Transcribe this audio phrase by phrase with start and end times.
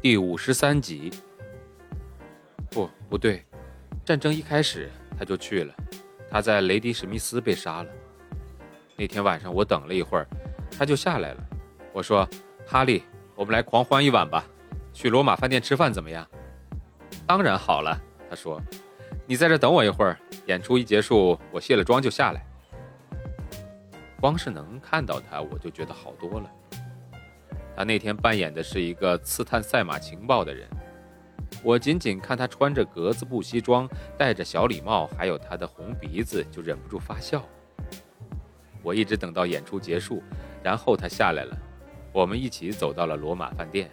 [0.00, 1.12] 第五十三集。
[2.70, 3.44] 不，不对，
[4.04, 5.74] 战争一开始他就去了。
[6.30, 7.88] 他在雷迪史密斯被杀了。
[8.96, 10.26] 那天晚上我等了一会儿，
[10.70, 11.44] 他就下来了。
[11.92, 12.28] 我说
[12.64, 13.02] ：“哈利，
[13.34, 14.44] 我们来狂欢一晚吧，
[14.92, 16.24] 去罗马饭店吃饭怎么样？”
[17.26, 18.62] 当然好了，他说
[19.26, 22.46] ：“你在这等我一会儿，演出一结束，我卸了妆就下来。”
[24.20, 26.50] 光是能看到他，我就觉得好多了。
[27.78, 30.68] 他那天扮演的是一个刺探赛马情报的人。
[31.62, 37.40] 我仅仅看他穿着格子布西装，戴着小礼帽，还有他的红鼻子，就忍不住发笑。
[38.82, 40.20] 我一直等到演出结束，
[40.60, 41.56] 然后他下来了，
[42.12, 43.88] 我们一起走到了罗马饭店。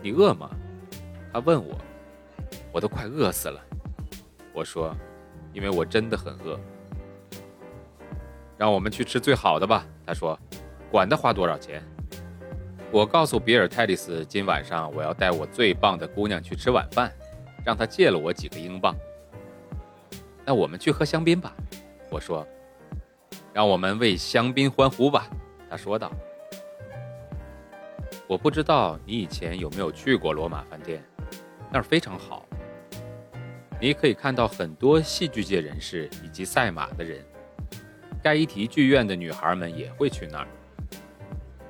[0.00, 0.48] 你饿吗？
[1.32, 1.76] 他问我。
[2.70, 3.60] 我都快饿死了。
[4.52, 4.94] 我说，
[5.52, 6.56] 因为我真的很饿。
[8.56, 9.84] 让我们去吃最好的吧。
[10.06, 10.38] 他说，
[10.92, 11.82] 管他花多少钱。
[12.90, 17.12] 我告诉比尔·泰利斯，今晚上我要带我最棒的姑娘去吃晚饭，
[17.62, 18.96] 让她借了我几个英镑。
[20.46, 21.54] 那我们去喝香槟吧，
[22.10, 22.46] 我说。
[23.52, 25.28] 让我们为香槟欢呼吧，
[25.68, 26.10] 他说道。
[28.26, 31.02] 我不知道你以前有没有去过罗马饭店，
[31.70, 32.46] 那儿非常好。
[33.80, 37.22] 你可以看到很多戏剧界人士以及赛马的人，
[38.22, 40.48] 盖伊提剧院的女孩们也会去那儿。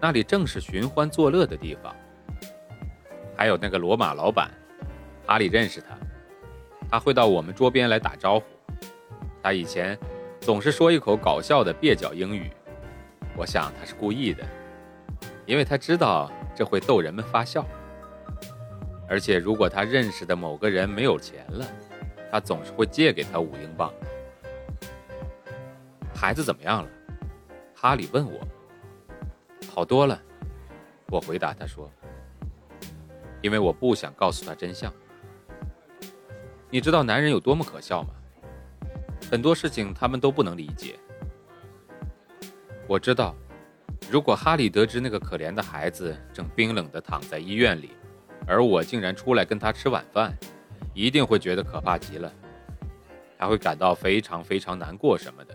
[0.00, 1.94] 那里正是寻欢作乐的地方。
[3.36, 4.50] 还有那个罗马老板，
[5.26, 5.96] 哈利认识他，
[6.90, 8.46] 他会到我们桌边来打招呼。
[9.42, 9.98] 他以前
[10.40, 12.50] 总是说一口搞笑的蹩脚英语，
[13.36, 14.44] 我想他是故意的，
[15.46, 17.64] 因为他知道这会逗人们发笑。
[19.08, 21.66] 而且如果他认识的某个人没有钱了，
[22.30, 23.92] 他总是会借给他五英镑。
[26.14, 26.88] 孩子怎么样了？
[27.74, 28.38] 哈利问我。
[29.78, 30.20] 好多了，
[31.06, 31.88] 我回答他说
[33.40, 34.92] ：“因为我不想告诉他真相。
[36.68, 38.08] 你知道男人有多么可笑吗？
[39.30, 40.98] 很多事情他们都不能理解。
[42.88, 43.36] 我知道，
[44.10, 47.92] 如果哈利得知那个可怜的孩子正冰冷地躺在医院里，
[48.48, 50.36] 而我竟然出来跟他吃晚饭，
[50.92, 52.32] 一定会觉得可怕极了。
[53.38, 55.54] 他会感到非常非常难过什么的。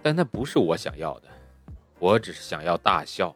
[0.00, 1.28] 但那不是我想要的。”
[2.04, 3.34] 我只是想要大笑。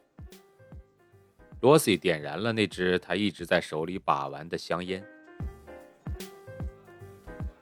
[1.63, 5.03] 罗西点燃了那只他一直在手里把玩的香烟。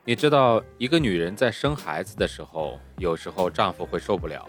[0.05, 4.49] 你知道，一个女人在生孩子的时候，有时候丈夫会受不了，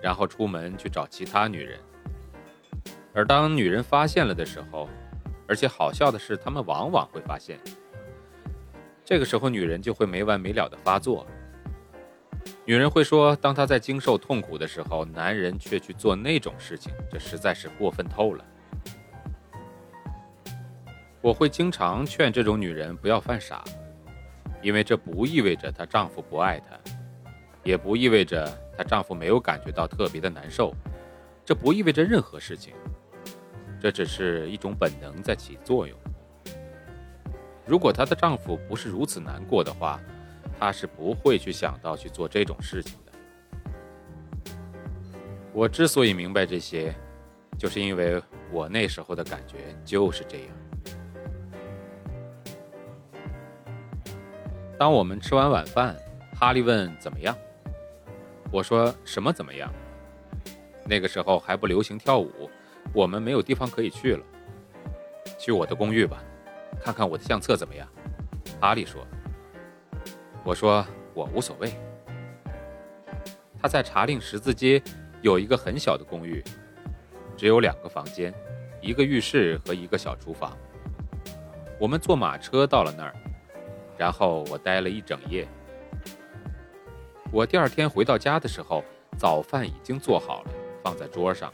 [0.00, 1.80] 然后出门去找其他女人。
[3.12, 4.88] 而当女人发现了的时候，
[5.48, 7.58] 而且好笑的是，他们往往会发现，
[9.04, 11.26] 这个时候女人就会没完没了的发作。
[12.66, 18.44] 女人会说，当她在经受痛苦的时候，男人却去做那种事情，这实在是过分透了。
[21.20, 23.62] 我会经常劝这种女人不要犯傻，
[24.62, 26.78] 因为这不意味着她丈夫不爱她，
[27.62, 28.46] 也不意味着
[28.78, 30.74] 她丈夫没有感觉到特别的难受，
[31.44, 32.72] 这不意味着任何事情，
[33.78, 35.98] 这只是一种本能在起作用。
[37.66, 40.00] 如果她的丈夫不是如此难过的话，
[40.58, 43.12] 他是不会去想到去做这种事情的。
[45.52, 46.94] 我之所以明白这些，
[47.58, 50.46] 就是因为我那时候的感觉就是这样。
[54.78, 55.96] 当我们吃完晚饭，
[56.34, 57.36] 哈利问怎么样，
[58.50, 59.72] 我说什么怎么样？
[60.84, 62.50] 那个时候还不流行跳舞，
[62.92, 64.24] 我们没有地方可以去了。
[65.38, 66.22] 去我的公寓吧，
[66.80, 67.88] 看看我的相册怎么样？
[68.60, 69.06] 哈利说。
[70.44, 71.72] 我说我无所谓。
[73.60, 74.82] 他在查令十字街
[75.22, 76.44] 有一个很小的公寓，
[77.34, 78.32] 只有两个房间，
[78.82, 80.54] 一个浴室和一个小厨房。
[81.80, 83.14] 我们坐马车到了那儿，
[83.96, 85.48] 然后我待了一整夜。
[87.32, 88.84] 我第二天回到家的时候，
[89.16, 90.50] 早饭已经做好了，
[90.84, 91.50] 放在桌上。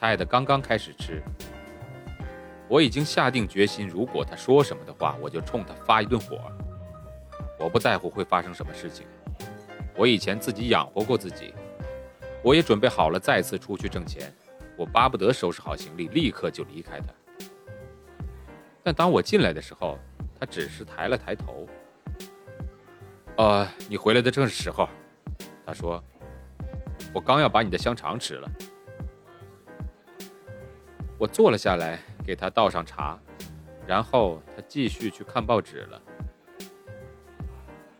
[0.00, 1.22] 泰德刚刚开始吃。
[2.68, 6.38] 我已经下定决心，如果他说什么的话，我就冲他发一顿火。
[7.58, 9.06] 我不在乎会发生什么事情。
[9.96, 11.52] 我以前自己养活过自己，
[12.42, 14.32] 我也准备好了再次出去挣钱，
[14.76, 17.06] 我巴不得收拾好行李，立刻就离开他。
[18.82, 19.98] 但当我进来的时候，
[20.38, 21.66] 他只是抬了抬头。
[23.36, 24.88] 呃，你回来的正是时候，
[25.66, 26.02] 他说。
[27.14, 28.50] 我刚要把你的香肠吃了。
[31.16, 33.18] 我坐了下来，给他倒上茶，
[33.86, 36.02] 然后他继续去看报纸了。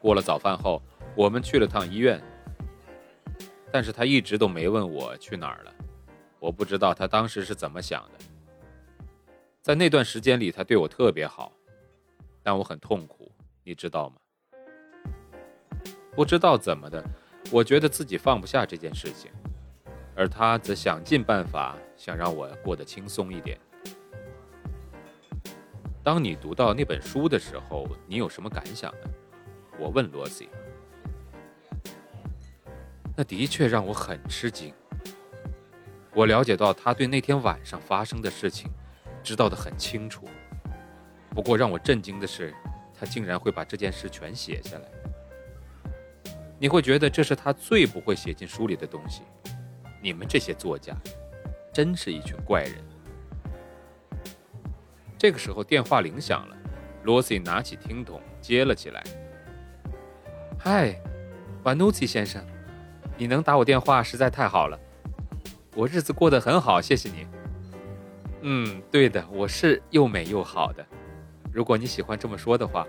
[0.09, 0.81] 过了早饭后，
[1.15, 2.19] 我们去了趟医院，
[3.71, 5.75] 但是他一直都没问我去哪儿了。
[6.39, 8.25] 我不知道他当时是怎么想的。
[9.61, 11.53] 在那段时间里，他对我特别好，
[12.43, 13.31] 但我很痛苦，
[13.63, 14.17] 你知道吗？
[16.17, 17.05] 不知道怎么的。
[17.53, 19.31] 我觉得自己放不下这件事情，
[20.17, 23.61] 而他则想尽办法想让我过得轻松一点。
[26.03, 29.11] 当你读到那本书的时候，你有什么感想呢？
[29.79, 30.49] 我问罗西。
[33.17, 34.73] 那的确让我很吃惊。
[36.15, 38.71] 我了解到他对那天晚上发生的事情
[39.23, 40.29] 知道的很清楚，
[41.31, 42.55] 不过让我震惊的是，
[42.99, 44.89] 他竟然会把这件事全写下来。
[46.59, 49.23] 你会觉得这是他最不会写进书里的东西。
[50.03, 50.97] 你们这些作家，
[51.73, 52.75] 真是一群怪人。
[55.17, 56.57] 这个时候电话铃响了，
[57.05, 59.05] 罗西拿起听筒接了起来。
[60.59, 60.95] 嗨，
[61.63, 62.45] 瓦努奇先生，
[63.17, 64.79] 你能打我电话实在太好了。
[65.75, 67.27] 我日子过得很好，谢谢你。
[68.43, 70.85] 嗯，对的，我是又美又好的。
[71.53, 72.87] 如果你喜欢这么说的话，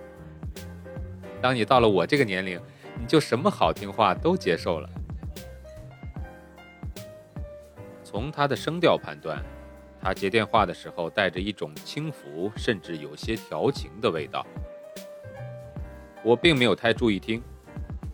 [1.42, 2.60] 当你到了我这个年龄。
[3.02, 4.90] 你就什么好听话都接受了。
[8.04, 9.42] 从他的声调判断，
[10.02, 14.46] 他接电话的时候带着一种轻浮，甚至有些调情的味道。
[16.26, 17.42] 我并没有太注意听，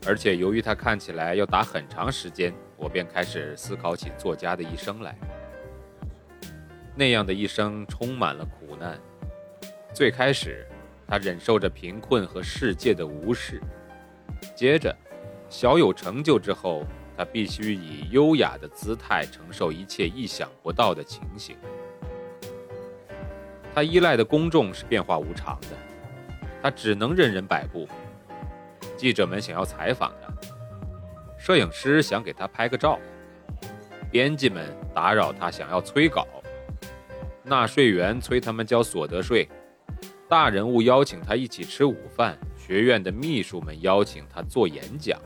[0.07, 5.18] 而且由于他看起来要打很长时间，我便开始思考起作家的一生来。
[6.96, 9.00] 那样的一生充满了苦难。
[9.94, 10.66] 最开始，
[11.07, 13.60] 他忍受着贫困和世界的无视。
[14.56, 14.96] 接着，
[15.50, 16.84] 小有成就之后，
[17.18, 21.57] 他必须以优雅的姿态承受一切意想不到的情形。
[23.74, 25.68] 他依赖的公众是变化无常的，
[26.62, 27.88] 他只能任人摆布。
[29.06, 30.34] 记者们想要采访他，
[31.38, 33.00] 摄影师想给他拍个照，
[34.10, 34.66] 编辑们
[34.96, 36.25] 打扰他想要催稿，
[37.44, 39.48] 纳税员催他们交所得税，
[40.28, 42.36] 大人物邀请他一起吃午饭。
[42.57, 45.22] 学院的秘书们邀请他做演讲，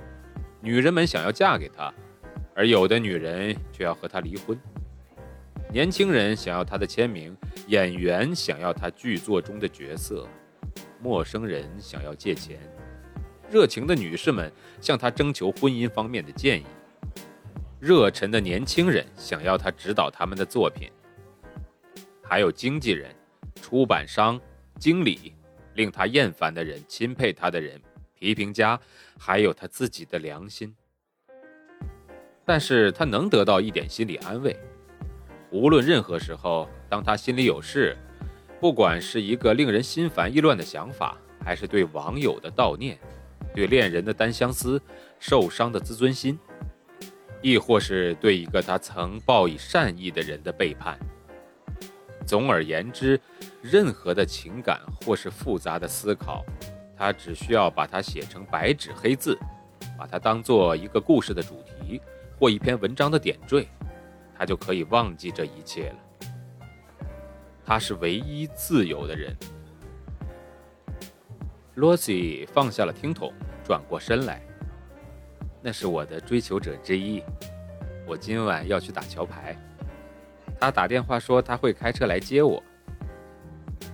[0.59, 1.89] 女人们想要嫁给他，
[2.53, 4.59] 而有的女人却要和他离婚。
[5.71, 7.33] 年轻人想要他的签名，
[7.67, 10.27] 演员想要他剧作中的角色，
[11.01, 12.59] 陌生人想要借钱，
[13.51, 16.65] 热情的女士们向他征求婚姻方面的建议，
[17.79, 20.89] 热忱的年轻人想要他指导他们的作品，
[22.21, 23.13] 还有经纪人、
[23.61, 24.39] 出版商、
[24.79, 25.33] 经理。
[25.75, 27.79] 令他厌烦的人、钦佩他的人、
[28.13, 28.77] 批评家，
[29.17, 30.75] 还有他自己的良心。
[32.43, 34.53] 但是他能得到一点心理安慰。
[35.51, 37.95] 无论任何时候，当他心里有事，
[38.59, 42.99] 不管是一个令人心烦意乱的想法，还是对网友的悼念，
[43.59, 44.81] 对恋人的单相思、
[45.19, 46.39] 受伤的自尊心，
[47.41, 50.97] 亦或是对一个他曾报以善意的人的背叛。
[52.25, 53.19] 总而言之，
[53.61, 56.45] 任何的情感或是复杂的思考，
[56.95, 59.37] 他只需要把它写成白纸黑字，
[59.97, 61.99] 把它当做一个故事的主题
[62.39, 63.67] 或一篇文章的点缀，
[64.37, 67.05] 他就可以忘记这一切了。
[67.65, 69.35] 他是唯一自由的人。
[71.75, 73.31] 罗西放下了听筒，
[73.69, 74.41] 转过身来。
[75.61, 77.21] 那是我的追求者之一。
[78.07, 79.55] 我今晚要去打桥牌。
[80.59, 82.63] 他打电话说他会开车来接我。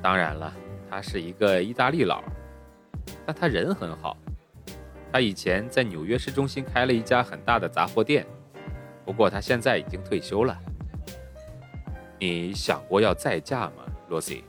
[0.01, 0.53] 当然了，
[0.89, 2.23] 他是一个意大利佬，
[3.25, 4.15] 但他人很好。
[5.11, 8.25] 他以前在纽约市中心开了一家很大的杂货店，
[9.03, 10.57] 不过他现在已经退休了。
[12.17, 14.45] 你想过要再嫁吗，罗西？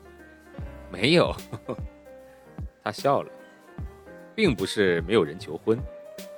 [0.88, 1.34] 没有。
[2.84, 3.30] 他笑了，
[4.36, 5.78] 并不是没有人求婚，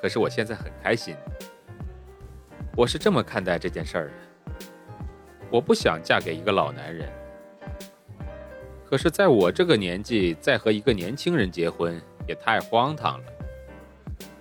[0.01, 1.17] 可是我现在很开心。
[2.77, 4.13] 我是这么看待这件事儿的。
[5.51, 7.11] 我不想嫁给一个老男人，
[8.89, 13.33] 可是在我这个年纪再和一个年轻人结婚也太荒唐了。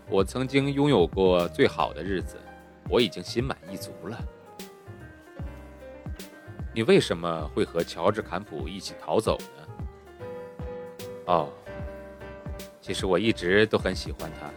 [0.08, 2.38] 我曾经拥有过最好的日子，
[2.88, 4.24] 我已经心满意足了。
[6.76, 9.68] 你为什么会和乔治·坎普一起逃走呢？
[11.26, 11.50] 哦，
[12.88, 14.50] 其实我一直都很喜欢他。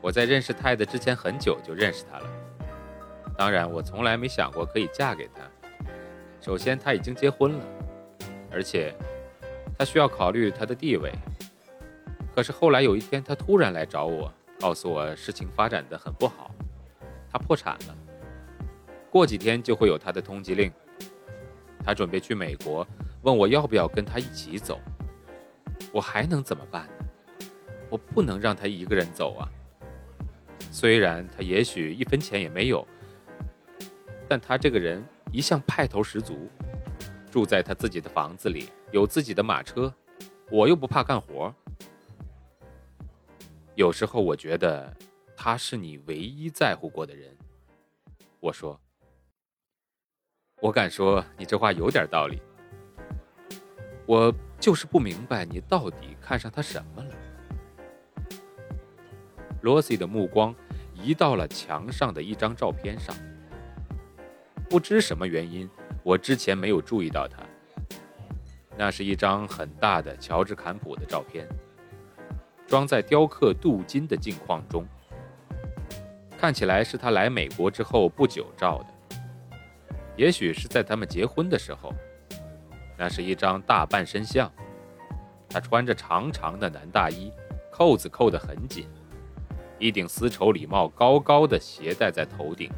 [0.00, 2.30] 我在认识泰德之前很久就认识他了。
[3.36, 5.42] 当然，我从来没想过可以嫁给他。
[6.40, 7.64] 首先，他已经结婚了，
[8.50, 8.94] 而且
[9.78, 11.12] 他需要考虑他的地位。
[12.34, 16.50] 可是后来有一天，他突然来找我，告诉我事情发展的很不好，
[17.30, 17.96] 他破产了，
[19.10, 20.72] 过几天就会有他的通缉令。
[21.84, 22.86] 他准备去美国，
[23.20, 24.80] 问我要不要跟他一起走。
[25.92, 26.88] 我还能怎么办？
[27.90, 29.48] 我不能让他一个人走啊。
[30.70, 32.86] 虽然他也许一分钱也没有，
[34.28, 35.02] 但他这个人
[35.32, 36.48] 一向派头十足，
[37.30, 39.92] 住在他自己的房子里，有自己的马车，
[40.50, 41.54] 我又不怕干活。
[43.74, 44.94] 有时候我觉得
[45.36, 47.34] 他是你唯一在乎过的人。
[48.40, 48.78] 我说，
[50.60, 52.42] 我敢说你这话有点道理。
[54.04, 57.14] 我就是不明白你到底看上他什么了。
[59.62, 60.54] 罗西的目光
[60.94, 63.14] 移到了墙上的一张照片上。
[64.68, 65.68] 不知什么原因，
[66.02, 67.42] 我之前没有注意到他。
[68.76, 71.48] 那是一张很大的乔治·坎普的照片，
[72.66, 74.86] 装在雕刻镀金的镜框中，
[76.38, 79.18] 看起来是他来美国之后不久照的。
[80.16, 81.92] 也许是在他们结婚的时候。
[83.00, 84.52] 那是一张大半身像，
[85.48, 87.32] 他穿着长长的男大衣，
[87.70, 88.88] 扣子扣得很紧，
[89.78, 92.70] 一顶丝绸礼帽高高的斜戴在头顶，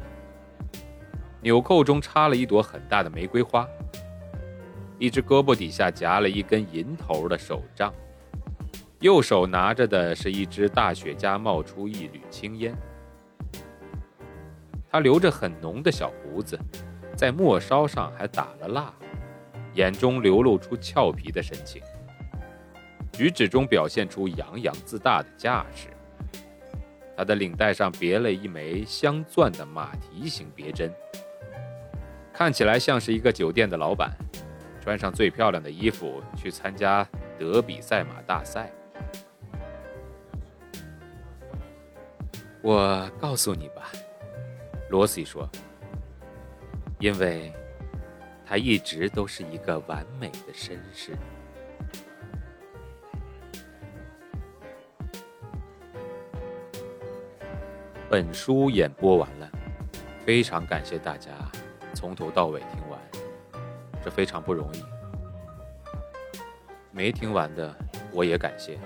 [1.41, 3.67] 纽扣中插了一朵很大的玫瑰花，
[4.99, 7.91] 一只胳膊底下夹了一根银头的手杖，
[8.99, 12.75] 右手拿着的是一支大雪茄，冒出一缕青烟。
[14.91, 16.59] 他留着很浓的小胡子，
[17.15, 18.93] 在末梢上还打了蜡。
[19.75, 21.81] 眼中流露出俏皮的神情，
[23.13, 25.87] 举止中表现出洋洋自大的架势。
[27.21, 30.91] 他的领带上别了一枚镶钻的马蹄形别针，
[32.33, 34.09] 看起来像是一个酒店的老板，
[34.81, 38.71] 穿上最漂亮的衣服去参加德比赛马大赛。
[42.63, 43.91] 我告诉你吧，
[44.89, 45.47] 罗西说，
[46.97, 47.53] 因为。
[48.43, 51.17] 他一直都是一个完美的绅士。
[58.11, 59.49] 本书演播完了，
[60.25, 61.31] 非常感谢大家
[61.93, 62.99] 从头到尾听完，
[64.03, 64.83] 这非常不容易。
[66.91, 67.73] 没听完的
[68.11, 68.77] 我也感谢。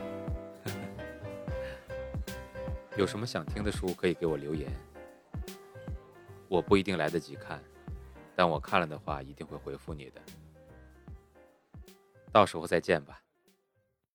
[2.96, 4.72] 有什么想听的书可以给我留言，
[6.48, 7.60] 我不一定来得及看。
[8.36, 10.22] 但我看了的话，一定会回复你的。
[12.32, 13.20] 到时候再见吧。